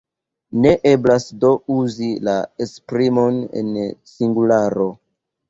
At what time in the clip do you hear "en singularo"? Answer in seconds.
3.63-4.91